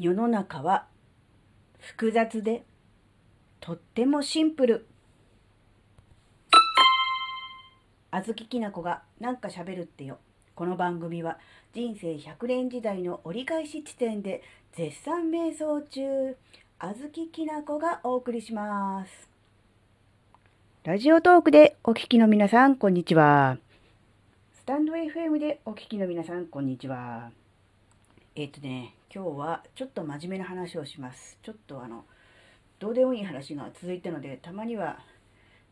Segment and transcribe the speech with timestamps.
[0.00, 0.86] 世の中は
[1.80, 2.62] 複雑で
[3.58, 4.86] とってもシンプル。
[8.12, 10.18] あずききなこがなんか喋るってよ。
[10.54, 11.38] この番組は
[11.74, 16.36] 人生100年時代の折り返し地点で絶賛瞑想中
[16.78, 19.28] あずききなこがお送りします。
[20.84, 23.58] ラジオトークでお聞きの皆さんこんにちは。
[24.52, 27.32] スタンド FM でお聞きの皆さんこんにちは。
[28.40, 31.36] えっ、とね今日はちょっと真面目な話をします。
[31.42, 32.04] ちょっとあの、
[32.78, 35.00] どうでもいい話が続いたので、たまには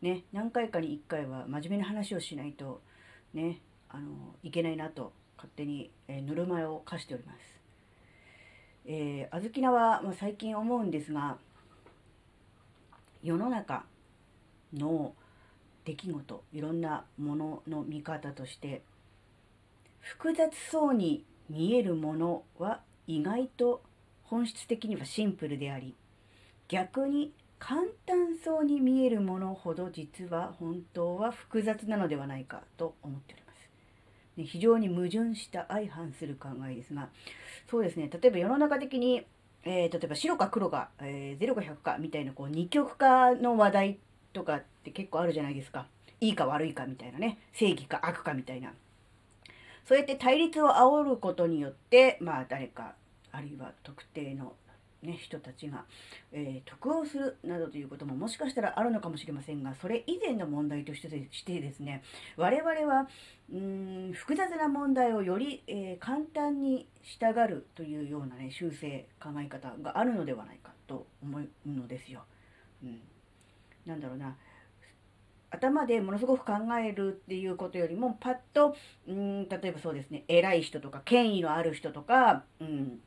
[0.01, 2.81] ね、何回かに1回は真面目な話をしないと
[3.33, 7.39] ね、あの、いけないなと勝手に、えー、ぬるま湯を課しております。
[8.85, 11.37] えー、あずきなは、まあ、最近思うんですが、
[13.23, 13.85] 世の中
[14.73, 15.13] の
[15.85, 18.81] 出来事、いろんなものの見方として、
[20.01, 23.81] 複雑そうに見えるものは意外と
[24.23, 25.95] 本質的にはシンプルであり
[26.67, 33.69] 逆に簡単そうに見えるものほど実は本当は複雑なのではないかと思っております。
[34.37, 37.09] で非常に矛盾した相反する考えですが
[37.69, 39.25] そうですね例えば世の中的に、
[39.63, 43.97] えー、例えば白か黒か、えー、0か100かみたいなこう二極化の話題
[44.33, 45.87] とかって結構あるじゃないですか。
[46.19, 48.73] いいか悪いかみたいなね正義か悪かみたいな
[49.87, 52.95] そうやって対立を煽ることによって、まあ、誰か
[53.31, 54.53] あるいは特定の、
[55.01, 55.85] ね、人たちが、
[56.33, 62.03] えー、得をするなどということももしかしたらあるのかもしれませんがそれ以前の問題としてしてですね
[62.35, 63.07] 我々は
[63.53, 72.23] うん複雑な問題をより、えー、簡単にしたがるというような、ね、修正考え方があるのではないかと思うのですよ。
[72.83, 72.99] うん、
[73.85, 74.35] なんだろうな
[75.49, 78.75] 頭でものすごく考えるっていうことよりもパッと
[79.07, 82.99] うん例えばそうですね偉い人とか権威のある人とか、うん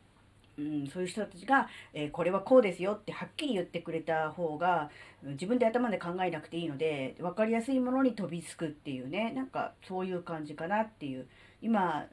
[0.59, 4.91] うん、そういう人たちが、えー、これはこうですよってはっきり言ってくれた方が
[5.23, 11.27] 自分で頭で考えなくていいので分かりやすいものに飛びつくっていうねなんかそういう感じかなっていう
[11.63, 12.07] 今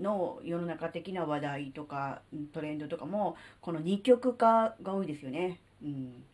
[0.00, 2.20] の世の中的な話題とか
[2.52, 5.60] トレンドとかもこの二極化が多いですよね。
[5.82, 6.24] うん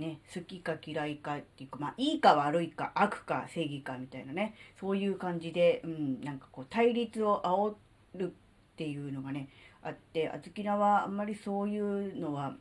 [0.00, 7.74] ね、好きか嫌いかっていうか、まあ、いいか悪いか悪か正義かみたいなねそういう感じで、うん、なんかこう対立を煽
[8.18, 8.30] るっ
[8.76, 9.48] ていうのがね
[9.82, 12.54] あってあずきなはあんまりそういうのは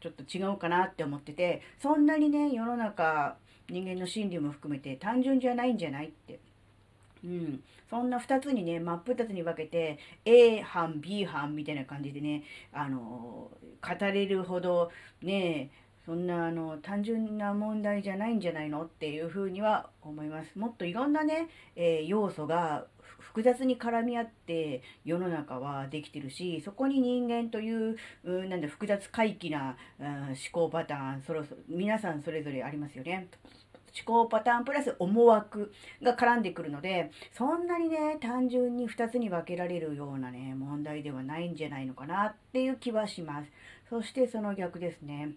[0.00, 3.36] ちょっと違うかなって思っててそんなにね世の中
[3.68, 6.40] 人間の心理も含めて単純じゃないんじゃないって。
[7.22, 13.50] うん、そんな2つにね真っ二つに分けて A 班 B 班みたいな感じでねあの語
[14.00, 14.90] れるほど
[15.22, 15.70] ね
[16.10, 20.58] そんなあの単純な問題じゃないんじゃないのっていうふうには思います。
[20.58, 22.86] もっといろんなね、えー、要素が
[23.20, 33.28] 複雑に絡み合って世の中はできてるしそこに人間といううなんだ複雑回帰な、うん、思考パターンそろそろ皆さんそれぞれありますよね。
[33.96, 35.72] 思考パターンプラス思惑
[36.02, 43.52] が絡んでくるのでそんなにね単純に2つに分けられるようなね問題ではないんじゃないのかなっていう気はします。
[43.88, 45.36] そしてその逆ですね。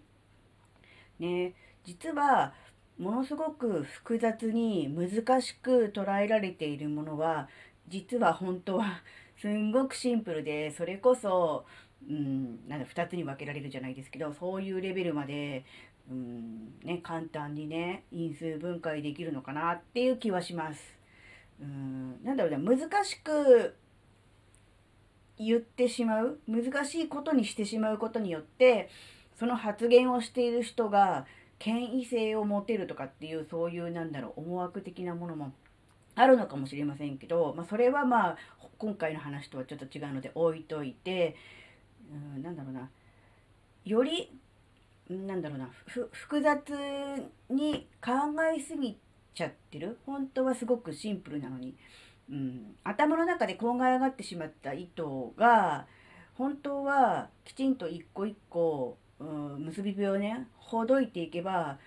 [1.18, 1.54] ね
[1.84, 2.52] 実は
[2.98, 7.48] ものすごく複雑に難しく捉えられているものは
[7.88, 9.02] 実は本当は
[9.36, 11.66] すんごくシンプルでそれこそ、
[12.08, 15.64] うん、なん2つに分けられるじゃないですけどそういうレベルまで、
[16.08, 20.98] うんね、簡単にね因数分解できるのかなっていう気はします。
[21.60, 23.76] うんなんだろうね難しく
[25.38, 28.88] 言ってしまう難しいことにしてしまうことによって
[29.38, 31.26] その発言をしている人が
[31.58, 35.52] 権威性を持てるとかっていうそういうなんだろう思惑的なものも
[36.14, 38.36] あるのかもしれませんけど、まあ、それはまあ
[38.78, 41.36] 今回の話とはちょっと違うので置いといて
[42.10, 42.88] うんなんだろうな。
[43.84, 44.30] より
[45.10, 45.68] なんだろうな
[46.12, 46.72] 複雑
[47.50, 48.12] に考
[48.56, 48.96] えすぎ
[49.34, 49.98] ちゃってる。
[50.06, 51.74] 本当はすごくシンプルなのに、
[52.30, 55.02] うん、頭の中でこんがらがってしまった意図
[55.36, 55.86] が
[56.34, 61.78] 本当はきちんと一個一個うん、結び目をねほどいていけば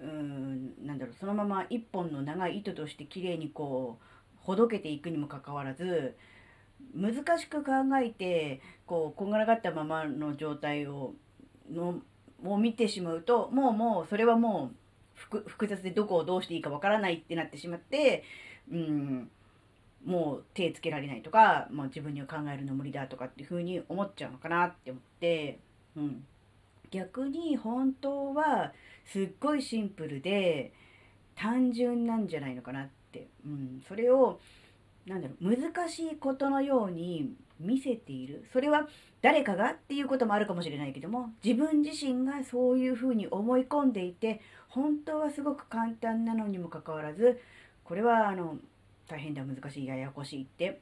[0.00, 4.04] うんなんだろうそのまま一本の長い糸として綺麗にこう
[4.40, 6.16] ほどけていくにもかかわらず
[6.94, 7.72] 難しく考
[8.02, 11.14] えてこうこんがらがったままの状態を
[11.72, 12.00] の
[12.44, 14.76] を見てしまうともうもうそれはもう
[15.46, 18.22] 複雑でどこをどうしていいかわからないってなってしまって、
[18.70, 19.30] うん、
[20.04, 25.58] もう手つけられないとか、もう自分には考えるの無理だとかっていうふうに思っちゃうのかなって思って、
[25.96, 26.24] うん。
[26.96, 28.72] 逆に本当は
[29.04, 30.72] すっごいシンプルで
[31.34, 34.40] 単純なんじゃないのかなって、うん、それを
[35.06, 38.44] なんだろう難しいことのように見せている。
[38.52, 38.88] それは
[39.22, 47.40] 誰かがっていうこともあるかもしれないけども自分自身がそういうふうに思い込んでいて本当はすごく簡単なのにもかかわらず
[47.84, 48.56] これはあの
[49.08, 50.80] 大変だ難しいややこしいって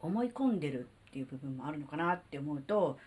[0.00, 2.98] 思い込んでるっていう部分もあるのかなって思うと、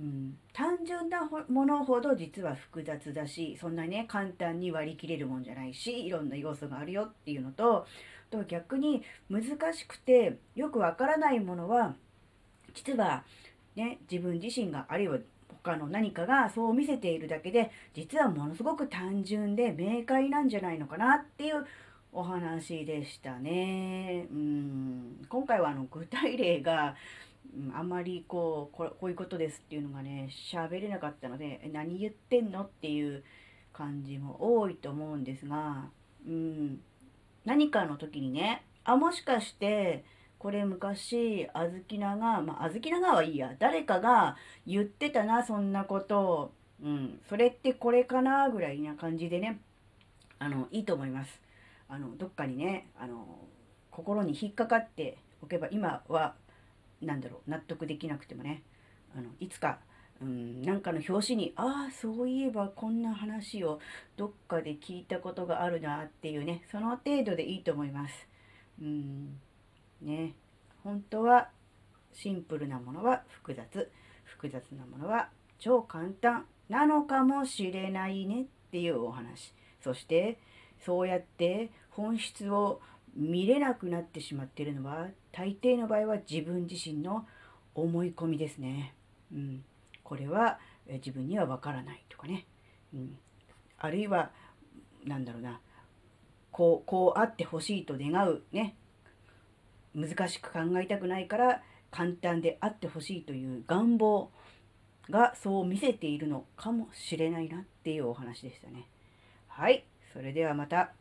[0.00, 7.86] うん、単純なものほど実は複雑だしそんなね簡単に割り切れるもんじゃないしいろんな要素があるよっていうのと
[8.30, 9.44] と逆に難
[9.74, 11.94] しくてよくわからないものは
[12.74, 13.24] 実は
[13.76, 15.18] ね自分自身があるいは
[15.62, 21.64] 他の何かがそう見せているだけで実はものすごく単純で明快なんじゃないのかなっていう
[22.12, 24.26] お話でしたね。
[24.30, 26.94] うん今回はあの具体例が、
[27.56, 33.22] うん、あんまりこうここういうことですっていうのがね喋れなかったので何言ってんのっていう
[33.72, 35.84] 感じも多いと思うんですが、
[36.26, 36.80] うん、
[37.44, 40.04] 何かの時にねあもしかして
[40.38, 46.52] これ昔あずきながまあずきながはいいや誰かが言ってたなそんなこと、
[46.82, 49.60] うん、それってこれかなぐらいな感じでね
[50.38, 51.40] あのいいと思います。
[51.88, 53.26] あのどっかにねあの
[53.90, 56.34] 心に引っかかっておけば今は
[57.02, 58.62] 何だろう納得できなくてもね。
[59.16, 59.78] あのいつか
[60.22, 63.80] うんなんかの表紙にああそういえばこんな話を
[64.16, 68.14] どっかで聞いたことがあるなっていうねその程度でいいと思います。
[68.80, 69.38] うん
[70.00, 70.34] ね。
[70.84, 71.48] 本当は
[72.12, 73.90] シンプルなものは複雑。
[74.24, 75.28] 複雑なものは
[75.58, 79.52] 超簡単なのかもしれないねっていうお話。
[79.82, 80.38] そして
[80.84, 82.80] そうやって本質を
[83.14, 87.26] 見れなくなってしまっているのは大抵の場合は自分自身の
[87.74, 88.94] 思い込みですね。
[89.32, 89.64] うん、
[90.04, 92.46] これは自分にはわからないとかね、
[92.94, 93.18] うん、
[93.78, 94.30] あるいは
[95.04, 95.60] 何だろうな
[96.50, 98.76] こうこうあってほしいと願うね
[99.94, 104.30] 難しく考えたくないから簡単であってほしいという願望
[105.10, 108.86] がそう見せているのかもしれないなっていうお話でしたね。
[109.48, 109.84] はい。
[110.12, 110.92] それではまた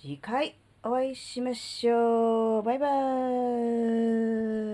[0.00, 2.62] 次回お会いしましょう。
[2.62, 4.73] バイバーイ。